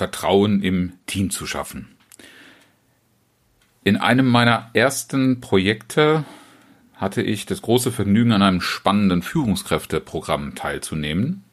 [0.00, 1.88] Vertrauen im Team zu schaffen.
[3.84, 6.24] In einem meiner ersten Projekte
[6.94, 11.44] hatte ich das große Vergnügen, an einem spannenden Führungskräfteprogramm teilzunehmen.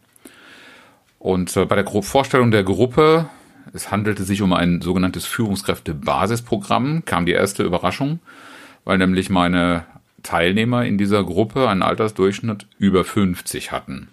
[1.20, 3.28] Und äh, bei der Vorstellung der Gruppe,
[3.74, 8.20] es handelte sich um ein sogenanntes Führungskräfte-Basisprogramm, kam die erste Überraschung,
[8.86, 9.84] weil nämlich meine
[10.24, 14.08] Teilnehmer in dieser Gruppe einen Altersdurchschnitt über 50 hatten.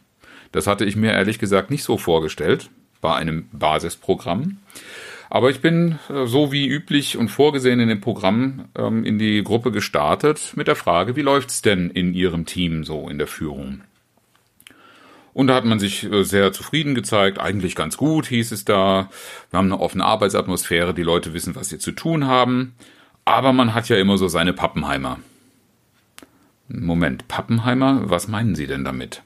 [0.50, 2.68] Das hatte ich mir ehrlich gesagt nicht so vorgestellt
[3.04, 4.56] bei einem Basisprogramm.
[5.28, 9.44] Aber ich bin äh, so wie üblich und vorgesehen in dem Programm ähm, in die
[9.44, 13.82] Gruppe gestartet mit der Frage, wie läuft's denn in Ihrem Team so in der Führung?
[15.34, 19.10] Und da hat man sich äh, sehr zufrieden gezeigt, eigentlich ganz gut, hieß es da.
[19.50, 22.74] Wir haben eine offene Arbeitsatmosphäre, die Leute wissen, was sie zu tun haben.
[23.26, 25.18] Aber man hat ja immer so seine Pappenheimer.
[26.68, 29.22] Moment, Pappenheimer, was meinen Sie denn damit?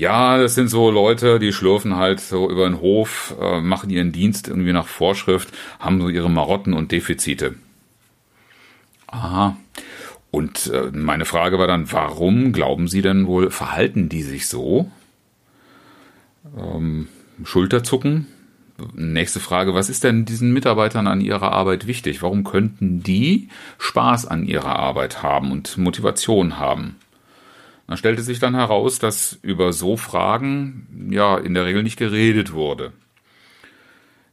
[0.00, 4.12] Ja, das sind so Leute, die schlurfen halt so über den Hof, äh, machen ihren
[4.12, 7.56] Dienst irgendwie nach Vorschrift, haben so ihre Marotten und Defizite.
[9.08, 9.58] Aha.
[10.30, 14.90] Und äh, meine Frage war dann, warum glauben Sie denn wohl, verhalten die sich so?
[16.56, 17.08] Ähm,
[17.44, 18.26] Schulterzucken.
[18.94, 22.22] Nächste Frage, was ist denn diesen Mitarbeitern an ihrer Arbeit wichtig?
[22.22, 26.96] Warum könnten die Spaß an ihrer Arbeit haben und Motivation haben?
[27.90, 32.52] Dann stellte sich dann heraus, dass über so Fragen ja in der Regel nicht geredet
[32.52, 32.92] wurde.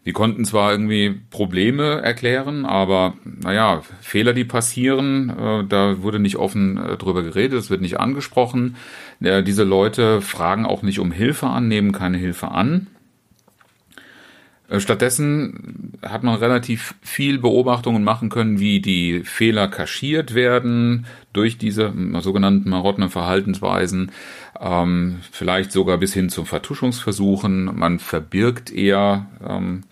[0.06, 6.36] Die konnten zwar irgendwie Probleme erklären, aber naja, Fehler, die passieren, äh, da wurde nicht
[6.36, 8.76] offen äh, drüber geredet, es wird nicht angesprochen.
[9.22, 12.86] Äh, diese Leute fragen auch nicht um Hilfe an, nehmen keine Hilfe an.
[14.70, 21.58] Äh, stattdessen hat man relativ viel Beobachtungen machen können, wie die Fehler kaschiert werden durch
[21.58, 24.12] diese sogenannten marotten Verhaltensweisen,
[24.60, 27.78] ähm, vielleicht sogar bis hin zum Vertuschungsversuchen.
[27.78, 29.84] Man verbirgt eher, ähm,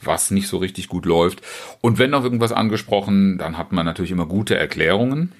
[0.00, 1.42] was nicht so richtig gut läuft.
[1.80, 5.32] Und wenn noch irgendwas angesprochen, dann hat man natürlich immer gute Erklärungen.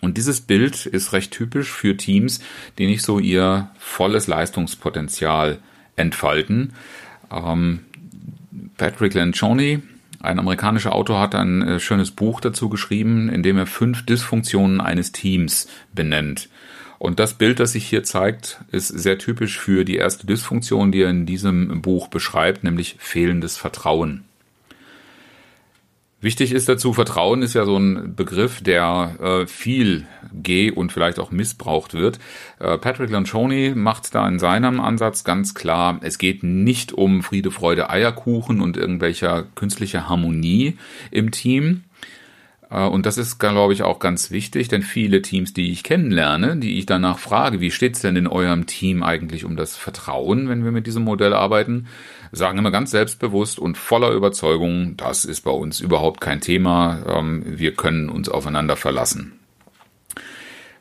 [0.00, 2.40] Und dieses Bild ist recht typisch für Teams,
[2.78, 5.58] die nicht so ihr volles Leistungspotenzial
[5.96, 6.74] entfalten.
[7.30, 7.80] Ähm,
[8.76, 9.82] Patrick Lencioni,
[10.20, 14.80] ein amerikanischer Autor, hat ein äh, schönes Buch dazu geschrieben, in dem er fünf Dysfunktionen
[14.80, 16.48] eines Teams benennt.
[16.98, 21.02] Und das Bild, das sich hier zeigt, ist sehr typisch für die erste Dysfunktion, die
[21.02, 24.24] er in diesem Buch beschreibt, nämlich fehlendes Vertrauen.
[26.24, 31.18] Wichtig ist dazu, Vertrauen ist ja so ein Begriff, der äh, viel geh und vielleicht
[31.18, 32.18] auch missbraucht wird.
[32.58, 37.50] Äh, Patrick Lancioni macht da in seinem Ansatz ganz klar, es geht nicht um Friede,
[37.50, 40.78] Freude, Eierkuchen und irgendwelcher künstlicher Harmonie
[41.10, 41.84] im Team,
[42.74, 46.56] äh, und das ist, glaube ich, auch ganz wichtig, denn viele Teams, die ich kennenlerne,
[46.56, 50.64] die ich danach frage, wie steht's denn in eurem Team eigentlich um das Vertrauen, wenn
[50.64, 51.86] wir mit diesem Modell arbeiten,
[52.34, 57.42] sagen immer ganz selbstbewusst und voller Überzeugung, das ist bei uns überhaupt kein Thema, ähm,
[57.46, 59.38] wir können uns aufeinander verlassen.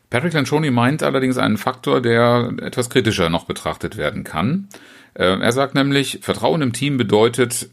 [0.10, 4.68] Patrick Lancioni meint allerdings einen Faktor, der etwas kritischer noch betrachtet werden kann.
[5.16, 7.70] Äh, er sagt nämlich, Vertrauen im Team bedeutet,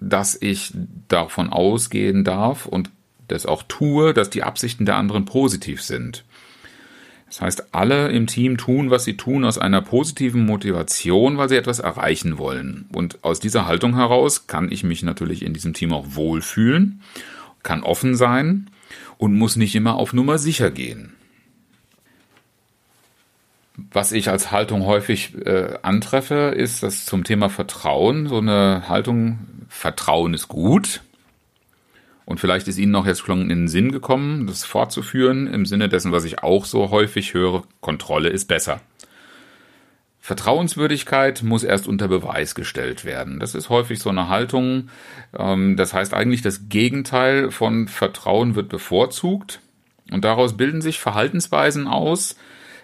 [0.00, 0.72] dass ich
[1.08, 2.90] davon ausgehen darf und
[3.28, 6.24] das auch tue, dass die Absichten der anderen positiv sind.
[7.32, 11.56] Das heißt, alle im Team tun, was sie tun, aus einer positiven Motivation, weil sie
[11.56, 12.84] etwas erreichen wollen.
[12.92, 17.00] Und aus dieser Haltung heraus kann ich mich natürlich in diesem Team auch wohlfühlen,
[17.62, 18.68] kann offen sein
[19.16, 21.14] und muss nicht immer auf Nummer sicher gehen.
[23.78, 28.28] Was ich als Haltung häufig äh, antreffe, ist das zum Thema Vertrauen.
[28.28, 29.38] So eine Haltung,
[29.70, 31.00] Vertrauen ist gut,
[32.24, 35.88] und vielleicht ist Ihnen noch jetzt schon in den Sinn gekommen, das fortzuführen, im Sinne
[35.88, 38.80] dessen, was ich auch so häufig höre, Kontrolle ist besser.
[40.20, 43.40] Vertrauenswürdigkeit muss erst unter Beweis gestellt werden.
[43.40, 44.88] Das ist häufig so eine Haltung.
[45.36, 49.60] Ähm, das heißt eigentlich, das Gegenteil von Vertrauen wird bevorzugt.
[50.12, 52.36] Und daraus bilden sich Verhaltensweisen aus,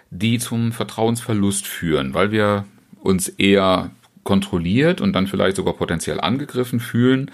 [0.09, 2.65] die zum Vertrauensverlust führen, weil wir
[3.01, 3.91] uns eher
[4.23, 7.31] kontrolliert und dann vielleicht sogar potenziell angegriffen fühlen,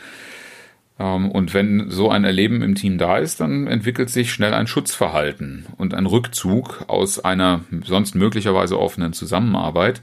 [0.98, 5.66] und wenn so ein Erleben im Team da ist, dann entwickelt sich schnell ein Schutzverhalten
[5.78, 10.02] und ein Rückzug aus einer sonst möglicherweise offenen Zusammenarbeit,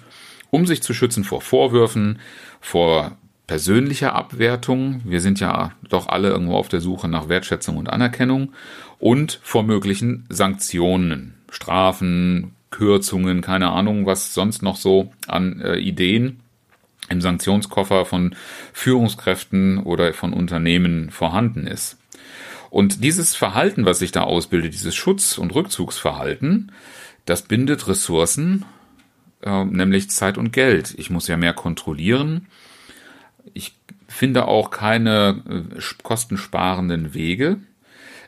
[0.50, 2.18] um sich zu schützen vor Vorwürfen,
[2.60, 3.16] vor
[3.46, 5.00] persönlicher Abwertung.
[5.04, 8.52] Wir sind ja doch alle irgendwo auf der Suche nach Wertschätzung und Anerkennung
[8.98, 16.41] und vor möglichen Sanktionen, Strafen, Kürzungen, keine Ahnung, was sonst noch so an äh, Ideen
[17.08, 18.34] im Sanktionskoffer von
[18.72, 21.98] Führungskräften oder von Unternehmen vorhanden ist.
[22.70, 26.72] Und dieses Verhalten, was sich da ausbildet, dieses Schutz- und Rückzugsverhalten,
[27.26, 28.64] das bindet Ressourcen,
[29.42, 30.94] äh, nämlich Zeit und Geld.
[30.96, 32.46] Ich muss ja mehr kontrollieren.
[33.52, 33.74] Ich
[34.08, 35.42] finde auch keine
[35.76, 37.58] äh, kostensparenden Wege.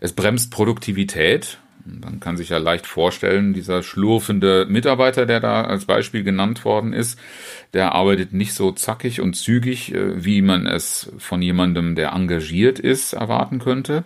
[0.01, 1.59] Es bremst Produktivität.
[1.85, 6.95] Man kann sich ja leicht vorstellen, dieser schlurfende Mitarbeiter, der da als Beispiel genannt worden
[6.95, 7.19] ist,
[7.75, 12.79] der arbeitet nicht so zackig und zügig, äh, wie man es von jemandem, der engagiert
[12.79, 14.05] ist, erwarten könnte.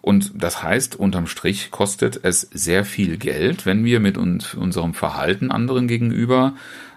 [0.00, 4.94] Und das heißt, unterm Strich kostet es sehr viel Geld, wenn wir mit uns, unserem
[4.94, 6.54] Verhalten anderen gegenüber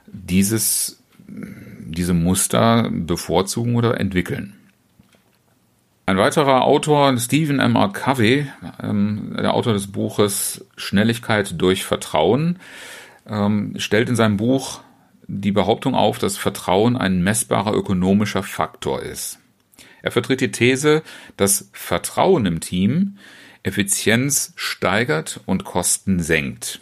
[0.08, 4.56] dieses, diese Muster bevorzugen oder entwickeln.
[6.08, 7.76] Ein weiterer Autor, Stephen M.
[7.76, 7.92] R.
[7.92, 8.46] Covey,
[8.82, 12.60] ähm, der Autor des Buches Schnelligkeit durch Vertrauen,
[13.28, 14.82] ähm, stellt in seinem Buch
[15.26, 19.40] die Behauptung auf, dass Vertrauen ein messbarer ökonomischer Faktor ist.
[20.04, 21.02] Er vertritt die These,
[21.38, 23.18] dass Vertrauen im Team
[23.64, 26.82] Effizienz steigert und Kosten senkt.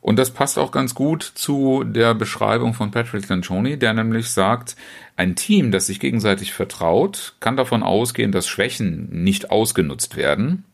[0.00, 4.76] Und das passt auch ganz gut zu der Beschreibung von Patrick Lencioni, der nämlich sagt,
[5.20, 10.64] ein Team, das sich gegenseitig vertraut, kann davon ausgehen, dass Schwächen nicht ausgenutzt werden,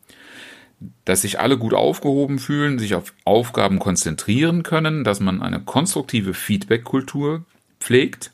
[1.05, 6.33] dass sich alle gut aufgehoben fühlen, sich auf Aufgaben konzentrieren können, dass man eine konstruktive
[6.33, 7.45] Feedback-Kultur
[7.81, 8.31] pflegt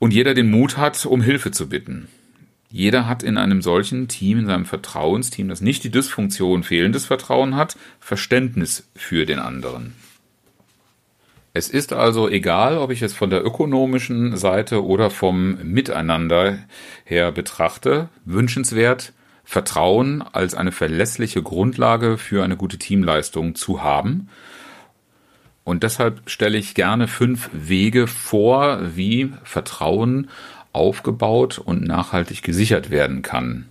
[0.00, 2.08] und jeder den Mut hat, um Hilfe zu bitten.
[2.68, 7.54] Jeder hat in einem solchen Team, in seinem Vertrauensteam, das nicht die Dysfunktion fehlendes Vertrauen
[7.54, 9.94] hat, Verständnis für den anderen.
[11.58, 16.60] Es ist also egal, ob ich es von der ökonomischen Seite oder vom Miteinander
[17.04, 19.12] her betrachte, wünschenswert,
[19.42, 24.28] Vertrauen als eine verlässliche Grundlage für eine gute Teamleistung zu haben
[25.64, 30.30] und deshalb stelle ich gerne fünf Wege vor, wie Vertrauen
[30.72, 33.66] aufgebaut und nachhaltig gesichert werden kann.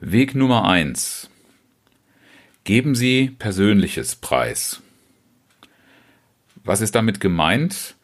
[0.00, 1.30] Weg Nummer eins:
[2.64, 4.82] Geben Sie Persönliches preis.
[6.64, 7.94] Was ist damit gemeint?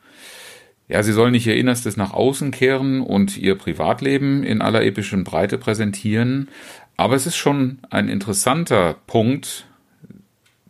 [0.88, 5.24] Ja, Sie sollen nicht Ihr Innerstes nach außen kehren und Ihr Privatleben in aller epischen
[5.24, 6.48] Breite präsentieren,
[6.96, 9.66] aber es ist schon ein interessanter Punkt,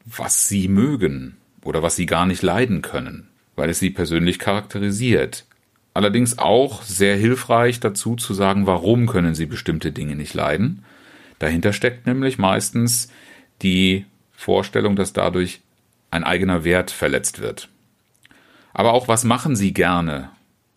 [0.04, 5.44] was Sie mögen oder was sie gar nicht leiden können, weil es sie persönlich charakterisiert.
[5.92, 10.84] Allerdings auch sehr hilfreich dazu zu sagen, warum können sie bestimmte Dinge nicht leiden.
[11.38, 13.10] Dahinter steckt nämlich meistens
[13.62, 15.60] die Vorstellung, dass dadurch
[16.10, 17.68] ein eigener Wert verletzt wird.
[18.72, 20.30] Aber auch was machen sie gerne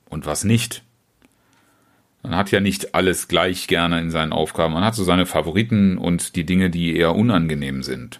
[0.09, 0.83] und was nicht.
[2.23, 4.73] Man hat ja nicht alles gleich gerne in seinen Aufgaben.
[4.73, 8.19] Man hat so seine Favoriten und die Dinge, die eher unangenehm sind.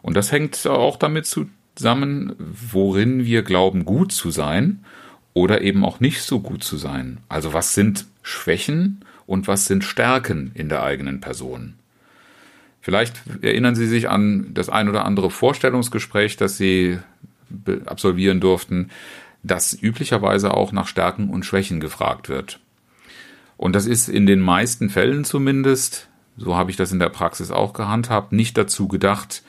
[0.00, 4.84] Und das hängt auch damit zu zusammen, worin wir glauben, gut zu sein
[5.34, 7.18] oder eben auch nicht so gut zu sein.
[7.28, 11.74] Also was sind Schwächen und was sind Stärken in der eigenen Person.
[12.80, 16.98] Vielleicht erinnern Sie sich an das ein oder andere Vorstellungsgespräch, das Sie
[17.86, 18.90] absolvieren durften,
[19.42, 22.60] das üblicherweise auch nach Stärken und Schwächen gefragt wird.
[23.56, 27.50] Und das ist in den meisten Fällen zumindest, so habe ich das in der Praxis
[27.50, 29.42] auch gehandhabt, nicht dazu gedacht,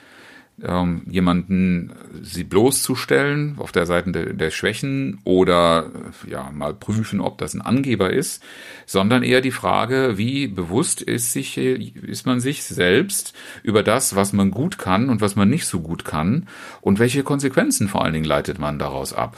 [0.62, 5.92] ähm, jemanden sie bloßzustellen auf der Seite der, der, Schwächen oder
[6.30, 8.44] ja mal prüfen, ob das ein Angeber ist,
[8.86, 13.34] sondern eher die Frage, wie bewusst ist sich ist man sich selbst
[13.64, 16.48] über das, was man gut kann und was man nicht so gut kann
[16.82, 19.38] und welche Konsequenzen vor allen Dingen leitet man daraus ab.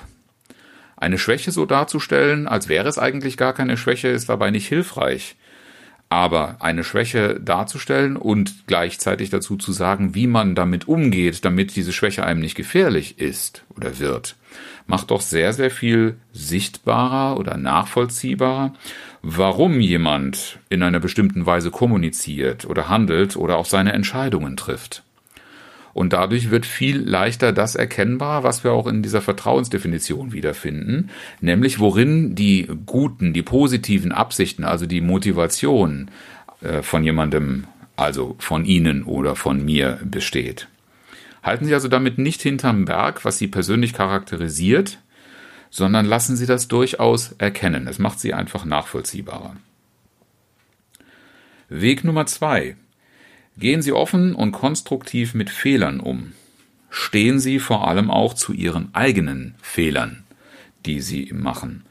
[0.98, 5.36] Eine Schwäche so darzustellen, als wäre es eigentlich gar keine Schwäche, ist dabei nicht hilfreich.
[6.10, 11.94] Aber eine Schwäche darzustellen und gleichzeitig dazu zu sagen, wie man damit umgeht, damit diese
[11.94, 14.36] Schwäche einem nicht gefährlich ist oder wird,
[14.86, 18.74] macht doch sehr, sehr viel sichtbarer oder nachvollziehbarer,
[19.24, 25.05] warum jemand in einer bestimmten Weise kommuniziert oder handelt oder auch seine Entscheidungen trifft.
[25.96, 31.10] Und dadurch wird viel leichter das erkennbar, was wir auch in dieser Vertrauensdefinition wiederfinden,
[31.40, 36.12] nämlich worin die guten, die positiven Absichten, also die Motivation
[36.60, 37.64] äh, von jemandem,
[37.96, 40.68] also von Ihnen oder von mir besteht.
[41.42, 45.00] Halten Sie also damit nicht hinterm Berg, was Sie persönlich charakterisiert,
[45.70, 47.88] sondern lassen Sie das durchaus erkennen.
[47.88, 49.56] Es macht Sie einfach nachvollziehbarer.
[51.70, 52.75] Weg Nummer zwei.
[53.58, 56.34] Gehen Sie offen und konstruktiv mit Fehlern um.
[56.90, 60.24] Stehen Sie vor allem auch zu Ihren eigenen Fehlern,
[60.86, 61.84] die Sie machen.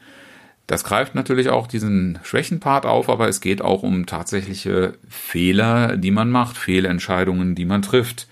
[0.67, 6.11] Das greift natürlich auch diesen Schwächenpart auf, aber es geht auch um tatsächliche Fehler, die
[6.11, 8.27] man macht, Fehlentscheidungen, die man trifft.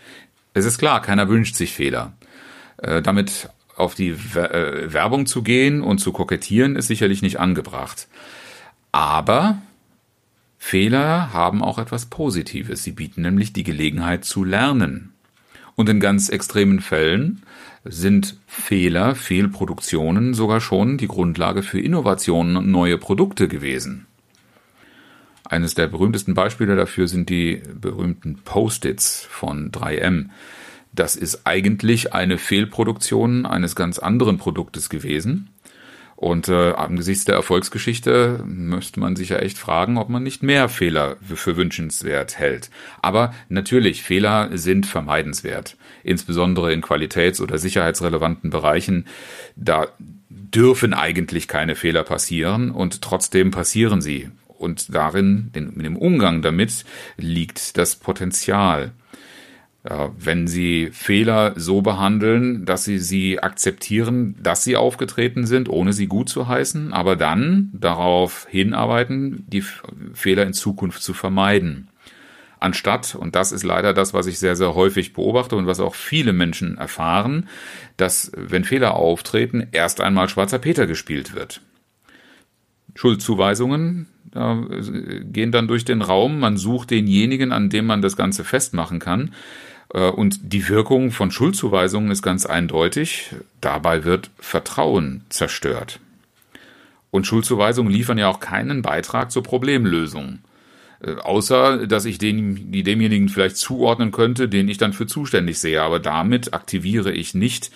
[0.54, 2.13] Es ist klar, keiner wünscht sich Fehler.
[2.78, 8.08] Äh, damit auf die äh, Werbung zu gehen und zu kokettieren, ist sicherlich nicht angebracht.
[8.92, 9.60] Aber
[10.65, 12.84] Fehler haben auch etwas Positives.
[12.84, 15.12] Sie bieten nämlich die Gelegenheit zu lernen.
[15.75, 17.43] Und in ganz extremen Fällen
[17.84, 24.08] sind Fehler, Fehlproduktionen sogar schon die Grundlage für Innovationen und neue Produkte gewesen.
[25.43, 30.29] Eines der berühmtesten Beispiele dafür sind die berühmten Post-its von 3M.
[30.93, 35.50] Das ist eigentlich eine Fehlproduktion eines ganz anderen Produktes gewesen.
[36.24, 40.70] Und äh, angesichts der Erfolgsgeschichte müsste man sich ja echt fragen, ob man nicht mehr
[40.70, 42.70] Fehler für wünschenswert hält.
[43.01, 45.75] Aber natürlich, Fehler sind vermeidenswert.
[46.01, 49.06] Insbesondere in qualitäts- oder sicherheitsrelevanten Bereichen.
[49.58, 49.88] Da
[50.30, 54.30] dürfen eigentlich keine Fehler passieren und trotzdem passieren sie.
[54.48, 56.86] Und darin, in dem Umgang damit,
[57.18, 58.94] liegt das Potenzial
[59.84, 66.08] wenn Sie Fehler so behandeln, dass Sie sie akzeptieren, dass sie aufgetreten sind, ohne sie
[66.08, 69.63] gut zu heißen, aber dann darauf hinarbeiten, die
[70.13, 71.90] Fehler in Zukunft zu vermeiden.
[72.63, 75.96] Anstatt, und das ist leider das, was ich sehr, sehr häufig beobachte und was auch
[75.96, 77.50] viele Menschen erfahren,
[77.98, 81.60] dass, wenn Fehler auftreten, erst einmal schwarzer Peter gespielt wird.
[82.96, 88.46] Schuldzuweisungen äh, gehen dann durch den Raum, man sucht denjenigen, an dem man das Ganze
[88.46, 89.32] festmachen kann.
[89.94, 93.36] Äh, und die Wirkung von Schuldzuweisungen ist ganz eindeutig.
[93.62, 96.00] Dabei wird Vertrauen zerstört.
[97.12, 100.40] Und Schuldzuweisungen liefern ja auch keinen Beitrag zur Problemlösung.
[101.02, 105.60] Äh, außer, dass ich den, die demjenigen vielleicht zuordnen könnte, den ich dann für zuständig
[105.60, 105.82] sehe.
[105.82, 107.72] Aber damit aktiviere ich nicht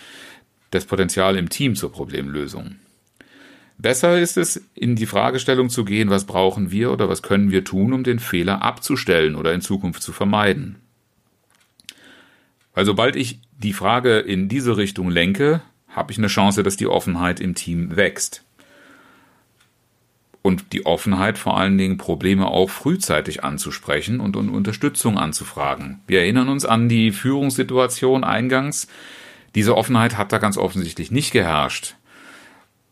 [0.72, 2.76] das Potenzial im Team zur Problemlösung.
[3.78, 7.64] Besser ist es, in die Fragestellung zu gehen, was brauchen wir oder was können wir
[7.64, 10.78] tun, um den Fehler abzustellen oder in Zukunft zu vermeiden.
[12.77, 16.86] Weil sobald ich die Frage in diese Richtung lenke, habe ich eine Chance, dass die
[16.86, 18.43] Offenheit im Team wächst.
[20.43, 26.01] Und die Offenheit vor allen Dingen Probleme auch frühzeitig anzusprechen und Unterstützung anzufragen.
[26.05, 28.88] Wir erinnern uns an die Führungssituation eingangs.
[29.55, 31.96] Diese Offenheit hat da ganz offensichtlich nicht geherrscht.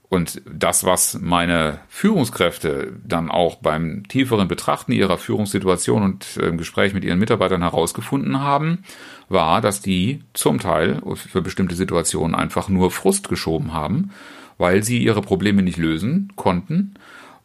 [0.08, 6.94] Und das, was meine Führungskräfte dann auch beim tieferen Betrachten ihrer Führungssituation und im Gespräch
[6.94, 8.84] mit ihren Mitarbeitern herausgefunden haben,
[9.30, 14.12] war, dass die zum Teil für bestimmte Situationen einfach nur Frust geschoben haben,
[14.58, 16.94] weil sie ihre Probleme nicht lösen konnten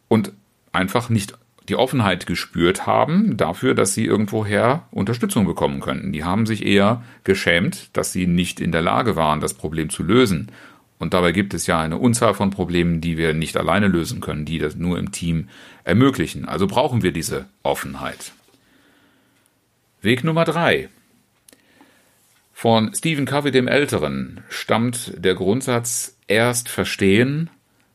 [0.07, 0.31] und
[0.71, 1.33] einfach nicht
[1.69, 6.11] die Offenheit gespürt haben dafür, dass sie irgendwoher Unterstützung bekommen könnten.
[6.11, 10.03] Die haben sich eher geschämt, dass sie nicht in der Lage waren, das Problem zu
[10.03, 10.51] lösen.
[11.01, 14.45] Und dabei gibt es ja eine Unzahl von Problemen, die wir nicht alleine lösen können,
[14.45, 15.49] die das nur im Team
[15.83, 16.45] ermöglichen.
[16.45, 18.33] Also brauchen wir diese Offenheit.
[20.03, 20.89] Weg Nummer drei.
[22.53, 27.49] Von Stephen Covey dem Älteren stammt der Grundsatz erst verstehen,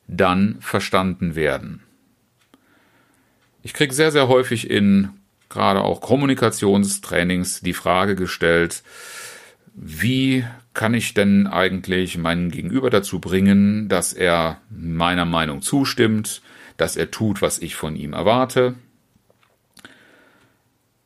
[0.08, 1.84] dann verstanden werden.
[3.62, 5.10] Ich kriege sehr, sehr häufig in
[5.48, 8.82] gerade auch Kommunikationstrainings die Frage gestellt,
[9.76, 10.44] wie
[10.76, 16.42] kann ich denn eigentlich meinen Gegenüber dazu bringen, dass er meiner Meinung zustimmt,
[16.76, 18.74] dass er tut, was ich von ihm erwarte?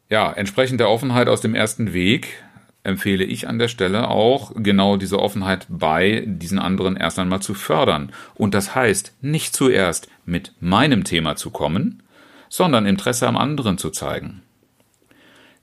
[0.08, 2.42] Ja, entsprechend der Offenheit aus dem ersten Weg
[2.82, 7.54] empfehle ich an der Stelle auch, genau diese Offenheit bei diesen anderen erst einmal zu
[7.54, 8.10] fördern.
[8.34, 12.02] Und das heißt, nicht zuerst mit meinem Thema zu kommen,
[12.48, 14.42] sondern Interesse am anderen zu zeigen.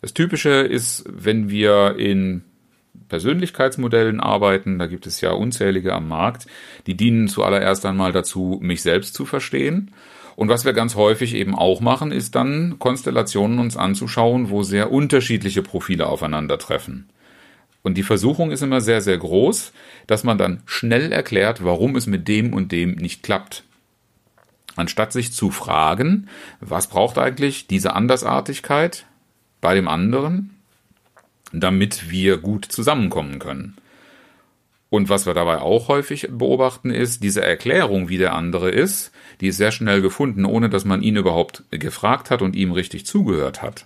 [0.02, 2.44] Das Typische ist, wenn wir in
[3.10, 6.48] Persönlichkeitsmodellen arbeiten, da gibt es ja unzählige am Markt,
[6.88, 9.92] die dienen zuallererst einmal dazu, mich selbst zu verstehen.
[10.36, 14.92] Und was wir ganz häufig eben auch machen, ist dann Konstellationen uns anzuschauen, wo sehr
[14.92, 17.10] unterschiedliche Profile aufeinandertreffen.
[17.82, 19.72] Und die Versuchung ist immer sehr, sehr groß,
[20.08, 23.64] dass man dann schnell erklärt, warum es mit dem und dem nicht klappt.
[24.76, 26.28] Anstatt sich zu fragen,
[26.60, 29.06] was braucht eigentlich diese Andersartigkeit
[29.60, 30.57] bei dem anderen,
[31.52, 33.78] damit wir gut zusammenkommen können.
[34.90, 39.12] Und was wir dabei auch häufig beobachten ist, diese Erklärung, wie der andere ist,
[39.42, 43.06] die ist sehr schnell gefunden, ohne dass man ihn überhaupt gefragt hat und ihm richtig
[43.06, 43.86] zugehört hat.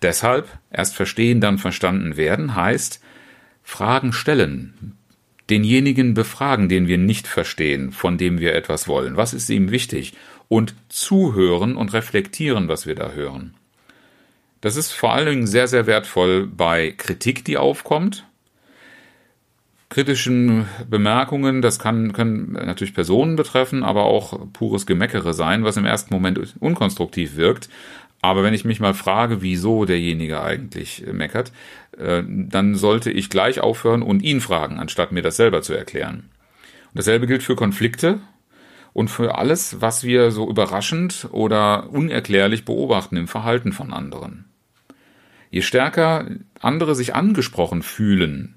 [0.00, 3.00] Deshalb erst verstehen, dann verstanden werden heißt
[3.62, 4.96] Fragen stellen,
[5.48, 9.16] denjenigen befragen, den wir nicht verstehen, von dem wir etwas wollen.
[9.16, 10.14] Was ist ihm wichtig?
[10.48, 13.54] Und zuhören und reflektieren, was wir da hören.
[14.62, 18.24] Das ist vor allen Dingen sehr, sehr wertvoll bei Kritik, die aufkommt.
[19.90, 25.84] kritischen Bemerkungen, das kann, können natürlich Personen betreffen, aber auch pures Gemeckere sein, was im
[25.84, 27.68] ersten Moment unkonstruktiv wirkt.
[28.22, 31.52] Aber wenn ich mich mal frage, wieso derjenige eigentlich meckert,
[31.98, 36.30] äh, dann sollte ich gleich aufhören und ihn fragen, anstatt mir das selber zu erklären.
[36.92, 38.20] Und dasselbe gilt für Konflikte
[38.92, 44.51] und für alles, was wir so überraschend oder unerklärlich beobachten im Verhalten von anderen.
[45.52, 46.28] Je stärker
[46.60, 48.54] andere sich angesprochen fühlen,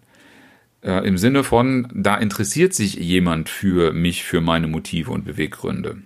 [0.81, 5.97] äh, im Sinne von, da interessiert sich jemand für mich, für meine Motive und Beweggründe,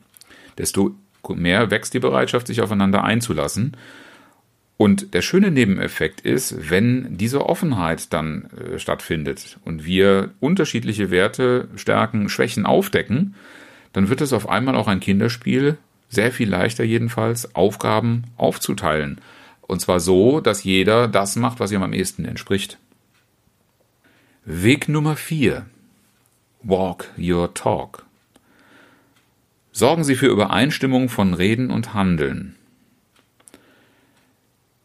[0.57, 0.95] desto
[1.29, 3.77] mehr wächst die Bereitschaft, sich aufeinander einzulassen.
[4.77, 11.67] Und der schöne Nebeneffekt ist, wenn diese Offenheit dann äh, stattfindet und wir unterschiedliche Werte,
[11.75, 13.35] Stärken, Schwächen aufdecken,
[13.93, 15.77] dann wird es auf einmal auch ein Kinderspiel,
[16.09, 19.21] sehr viel leichter jedenfalls, Aufgaben aufzuteilen.
[19.69, 22.79] Und zwar so, dass jeder das macht, was ihm am ehesten entspricht.
[24.43, 25.67] Weg Nummer 4.
[26.63, 28.03] Walk your talk.
[29.71, 32.55] Sorgen Sie für Übereinstimmung von Reden und Handeln.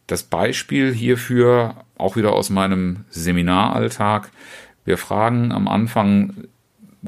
[0.05, 4.29] Das Beispiel hierfür auch wieder aus meinem Seminaralltag.
[4.85, 6.45] Wir fragen am Anfang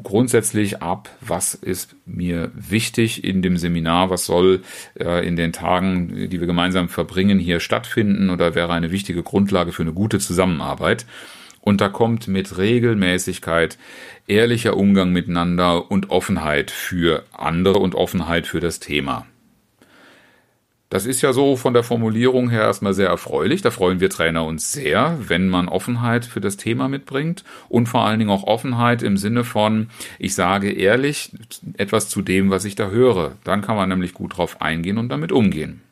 [0.02, 4.62] grundsätzlich ab, was ist mir wichtig in dem Seminar, was soll
[4.98, 9.72] äh, in den Tagen, die wir gemeinsam verbringen, hier stattfinden oder wäre eine wichtige Grundlage
[9.72, 11.06] für eine gute Zusammenarbeit.
[11.60, 13.78] Und da kommt mit Regelmäßigkeit
[14.26, 19.26] ehrlicher Umgang miteinander und Offenheit für andere und Offenheit für das Thema.
[20.90, 23.60] Das ist ja so von der Formulierung her erstmal sehr erfreulich.
[23.60, 28.06] Da freuen wir Trainer uns sehr, wenn man Offenheit für das Thema mitbringt und vor
[28.06, 31.32] allen Dingen auch Offenheit im Sinne von, ich sage ehrlich
[31.76, 33.32] etwas zu dem, was ich da höre.
[33.44, 35.82] Dann kann man nämlich gut drauf eingehen und damit umgehen.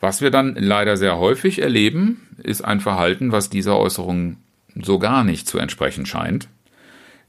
[0.00, 4.38] Was wir dann leider sehr häufig erleben, ist ein Verhalten, was dieser Äußerung
[4.74, 6.48] so gar nicht zu entsprechen scheint.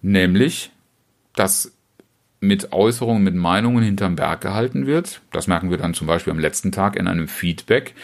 [0.02, 0.72] Nämlich,
[1.36, 1.72] dass
[2.44, 5.22] mit Äußerungen, mit Meinungen hinterm Berg gehalten wird.
[5.32, 7.96] Das merken wir dann zum Beispiel am letzten Tag in einem Feedback,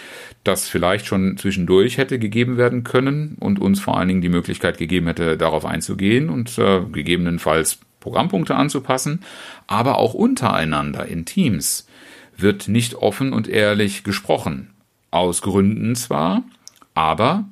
[0.44, 4.78] das vielleicht schon zwischendurch hätte gegeben werden können und uns vor allen Dingen die Möglichkeit
[4.78, 9.22] gegeben hätte, darauf einzugehen und äh, gegebenenfalls Programmpunkte anzupassen,
[9.68, 11.86] aber auch untereinander in Teams
[12.38, 14.70] wird nicht offen und ehrlich gesprochen.
[15.12, 16.44] Aus Gründen zwar,
[16.94, 17.50] aber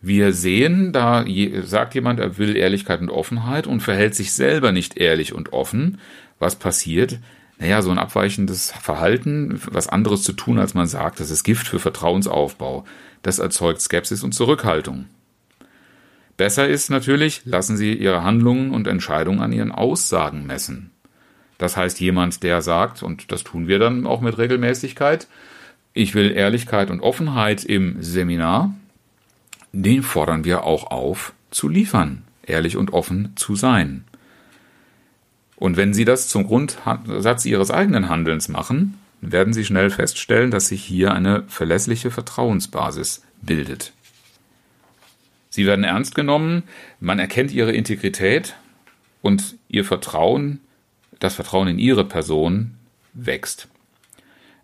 [0.00, 1.24] wir sehen, da
[1.62, 5.98] sagt jemand, er will Ehrlichkeit und Offenheit und verhält sich selber nicht ehrlich und offen.
[6.38, 7.18] Was passiert?
[7.58, 11.66] Naja, so ein abweichendes Verhalten, was anderes zu tun, als man sagt, das ist Gift
[11.66, 12.84] für Vertrauensaufbau.
[13.22, 15.06] Das erzeugt Skepsis und Zurückhaltung.
[16.36, 20.92] Besser ist natürlich, lassen Sie Ihre Handlungen und Entscheidungen an Ihren Aussagen messen.
[21.58, 25.26] Das heißt, jemand, der sagt, und das tun wir dann auch mit Regelmäßigkeit,
[25.94, 28.72] ich will Ehrlichkeit und Offenheit im Seminar,
[29.72, 34.04] den fordern wir auch auf, zu liefern, ehrlich und offen zu sein.
[35.58, 40.68] Und wenn Sie das zum Grundsatz Ihres eigenen Handelns machen, werden Sie schnell feststellen, dass
[40.68, 43.92] sich hier eine verlässliche Vertrauensbasis bildet.
[45.50, 46.62] Sie werden ernst genommen,
[47.00, 48.54] man erkennt Ihre Integrität
[49.22, 50.60] und Ihr Vertrauen
[51.18, 52.74] das Vertrauen in ihre Person
[53.12, 53.68] wächst.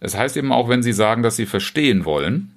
[0.01, 2.53] Es heißt eben auch, wenn sie sagen, dass sie verstehen wollen,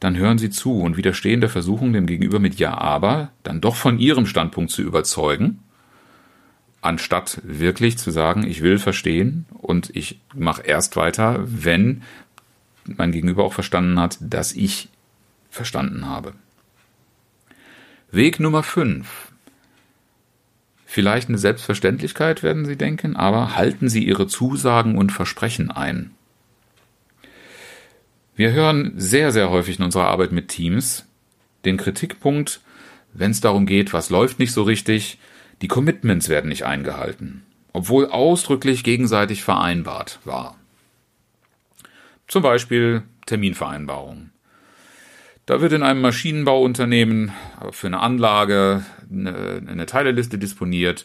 [0.00, 3.76] dann hören sie zu und widerstehen der Versuchung, dem Gegenüber mit Ja, aber dann doch
[3.76, 5.61] von ihrem Standpunkt zu überzeugen,
[6.82, 12.02] anstatt wirklich zu sagen, ich will verstehen und ich mache erst weiter, wenn
[12.84, 14.88] mein Gegenüber auch verstanden hat, dass ich
[15.48, 16.34] verstanden habe.
[18.10, 19.32] Weg Nummer 5.
[20.84, 26.10] Vielleicht eine Selbstverständlichkeit, werden Sie denken, aber halten Sie Ihre Zusagen und Versprechen ein.
[28.34, 31.06] Wir hören sehr, sehr häufig in unserer Arbeit mit Teams
[31.64, 32.60] den Kritikpunkt,
[33.14, 35.18] wenn es darum geht, was läuft nicht so richtig,
[35.62, 40.56] die Commitments werden nicht eingehalten, obwohl ausdrücklich gegenseitig vereinbart war.
[42.26, 44.32] Zum Beispiel Terminvereinbarungen.
[45.46, 47.32] Da wird in einem Maschinenbauunternehmen
[47.72, 51.04] für eine Anlage eine, eine Teileliste disponiert.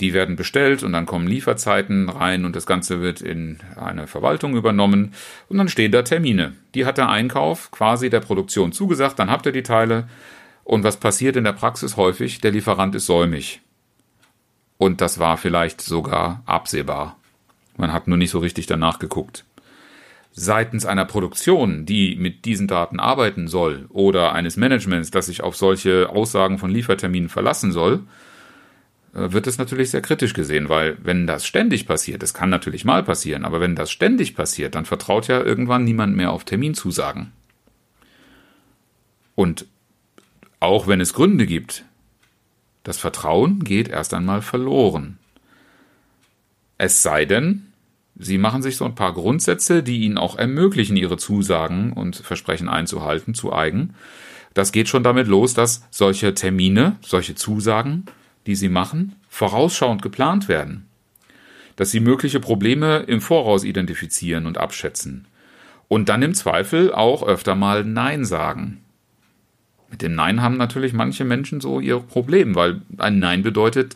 [0.00, 4.56] Die werden bestellt und dann kommen Lieferzeiten rein und das Ganze wird in eine Verwaltung
[4.56, 5.14] übernommen
[5.48, 6.54] und dann stehen da Termine.
[6.74, 10.06] Die hat der Einkauf quasi der Produktion zugesagt, dann habt ihr die Teile
[10.64, 12.40] und was passiert in der Praxis häufig?
[12.40, 13.62] Der Lieferant ist säumig.
[14.78, 17.16] Und das war vielleicht sogar absehbar.
[17.76, 19.44] Man hat nur nicht so richtig danach geguckt
[20.38, 25.56] seitens einer Produktion, die mit diesen Daten arbeiten soll, oder eines Managements, das sich auf
[25.56, 28.04] solche Aussagen von Lieferterminen verlassen soll,
[29.14, 32.84] äh, wird es natürlich sehr kritisch gesehen, weil wenn das ständig passiert, das kann natürlich
[32.84, 37.32] mal passieren, aber wenn das ständig passiert, dann vertraut ja irgendwann niemand mehr auf Terminzusagen.
[39.34, 39.66] Und
[40.60, 41.84] auch wenn es Gründe gibt,
[42.88, 45.18] Das Vertrauen geht erst einmal verloren.
[46.78, 47.66] Es sei denn,
[48.16, 52.66] Sie machen sich so ein paar Grundsätze, die Ihnen auch ermöglichen, Ihre Zusagen und Versprechen
[52.66, 53.92] einzuhalten, zu eigen.
[54.54, 58.06] Das geht schon damit los, dass solche Termine, solche Zusagen,
[58.46, 60.86] die Sie machen, vorausschauend geplant werden.
[61.76, 65.26] Dass Sie mögliche Probleme im Voraus identifizieren und abschätzen.
[65.88, 68.80] Und dann im Zweifel auch öfter mal Nein sagen.
[69.90, 73.94] Mit dem Nein haben natürlich manche Menschen so ihr Problem, weil ein Nein bedeutet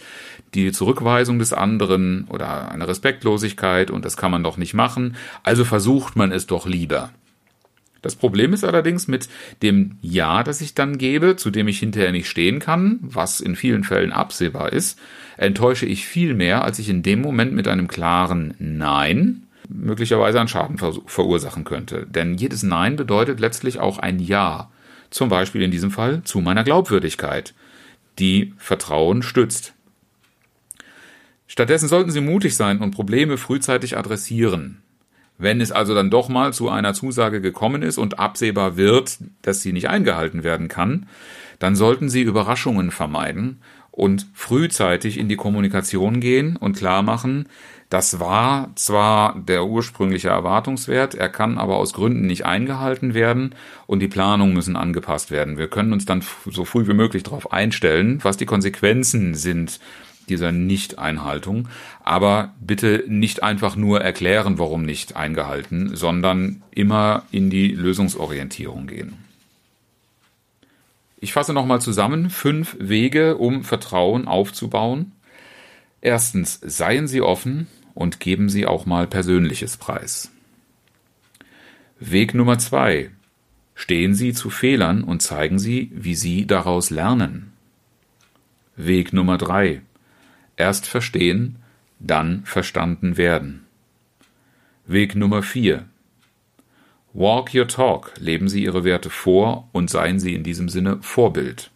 [0.55, 5.65] die Zurückweisung des anderen oder eine Respektlosigkeit und das kann man doch nicht machen, also
[5.65, 7.11] versucht man es doch lieber.
[8.03, 9.29] Das Problem ist allerdings mit
[9.63, 13.55] dem Ja, das ich dann gebe, zu dem ich hinterher nicht stehen kann, was in
[13.55, 14.99] vielen Fällen absehbar ist,
[15.37, 20.49] enttäusche ich viel mehr, als ich in dem Moment mit einem klaren Nein möglicherweise einen
[20.49, 22.07] Schaden verursachen könnte.
[22.07, 24.69] Denn jedes Nein bedeutet letztlich auch ein Ja
[25.13, 27.55] zum Beispiel in diesem Fall zu meiner Glaubwürdigkeit,
[28.19, 29.75] die Vertrauen stützt.
[31.47, 34.83] Stattdessen sollten Sie mutig sein und Probleme frühzeitig adressieren.
[35.39, 39.61] Wenn es also dann doch mal zu einer Zusage gekommen ist und absehbar wird, dass
[39.61, 41.09] sie nicht eingehalten werden kann,
[41.59, 43.61] dann sollten Sie Überraschungen vermeiden
[43.93, 47.47] und frühzeitig in die Kommunikation gehen und klar machen,
[47.91, 53.55] das war zwar der ursprüngliche Erwartungswert, er kann aber aus Gründen nicht eingehalten werden
[53.87, 55.59] und die Planungen müssen angepasst werden.
[55.59, 59.79] Wir können uns dann so früh wie möglich darauf einstellen, was die Konsequenzen sind
[60.31, 61.69] dieser Nicht-Einhaltung.
[62.03, 69.19] Aber bitte nicht einfach nur erklären, warum nicht eingehalten, sondern immer in die Lösungsorientierung gehen.
[71.23, 75.13] Ich fasse nochmal zusammen fünf Wege, um Vertrauen aufzubauen.
[76.01, 80.33] Erstens, seien Sie offen, und geben Sie auch mal Persönliches preis.
[82.01, 83.11] Weg Nummer zwei.
[83.77, 87.53] Stehen Sie zu Fehlern und zeigen Sie, wie Sie daraus lernen.
[88.75, 89.83] Weg Nummer drei.
[90.57, 91.55] Erst verstehen,
[92.01, 93.65] dann verstanden werden.
[94.87, 95.85] Weg Nummer vier.
[97.15, 101.71] Walk your talk, leben Sie Ihre Werte vor und seien Sie in diesem Sinne Vorbild.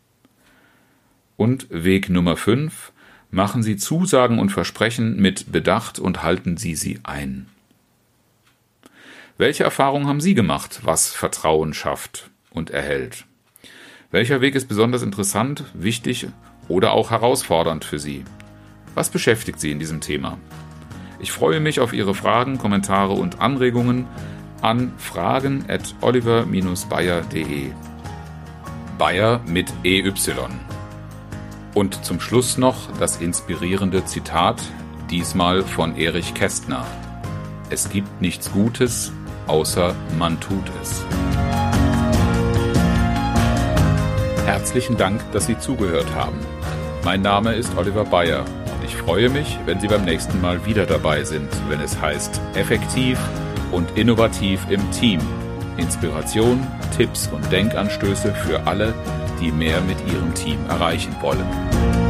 [1.36, 2.92] Und Weg Nummer fünf.
[3.30, 7.48] Machen Sie Zusagen und Versprechen mit Bedacht und halten Sie sie ein.
[9.36, 13.26] Welche Erfahrungen haben Sie gemacht, was Vertrauen schafft und erhält?
[14.10, 16.28] Welcher Weg ist besonders interessant, wichtig
[16.68, 18.24] oder auch herausfordernd für Sie?
[18.94, 20.38] Was beschäftigt Sie in diesem Thema?
[21.18, 24.06] Ich freue mich auf Ihre Fragen, Kommentare und Anregungen
[24.66, 27.70] an fragen at oliver-bayer.de.
[28.98, 30.12] Bayer mit EY.
[31.74, 34.60] Und zum Schluss noch das inspirierende Zitat,
[35.08, 36.84] diesmal von Erich Kästner.
[37.70, 39.12] Es gibt nichts Gutes,
[39.46, 41.04] außer man tut es.
[44.46, 46.38] Herzlichen Dank, dass Sie zugehört haben.
[47.04, 50.86] Mein Name ist Oliver Bayer und ich freue mich, wenn Sie beim nächsten Mal wieder
[50.86, 53.18] dabei sind, wenn es heißt effektiv
[53.72, 55.20] und innovativ im Team.
[55.76, 58.94] Inspiration, Tipps und Denkanstöße für alle,
[59.40, 62.05] die mehr mit ihrem Team erreichen wollen.